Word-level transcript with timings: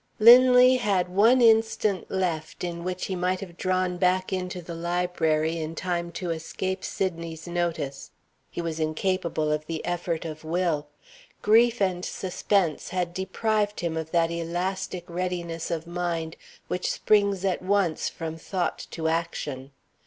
Linley 0.17 0.77
had 0.77 1.09
one 1.09 1.41
instant 1.43 2.09
left, 2.09 2.63
in 2.63 2.83
which 2.83 3.05
he 3.05 3.15
might 3.15 3.39
have 3.39 3.55
drawn, 3.55 3.97
back 3.97 4.33
into 4.33 4.59
the 4.59 4.73
library 4.73 5.59
in 5.59 5.75
time 5.75 6.11
to 6.13 6.31
escape 6.31 6.83
Sydney's 6.83 7.45
notice. 7.47 8.09
He 8.49 8.63
was 8.63 8.79
incapable 8.79 9.51
of 9.51 9.67
the 9.67 9.85
effort 9.85 10.25
of 10.25 10.43
will. 10.43 10.87
Grief 11.43 11.79
and 11.79 12.03
suspense 12.03 12.89
had 12.89 13.13
deprived 13.13 13.81
him 13.81 13.95
of 13.95 14.09
that 14.09 14.31
elastic 14.31 15.03
readiness 15.07 15.69
of 15.69 15.85
mind 15.85 16.35
which 16.67 16.91
springs 16.91 17.45
at 17.45 17.61
once 17.61 18.09
from 18.09 18.37
thought 18.37 18.87
to 18.89 19.07
action. 19.07 19.69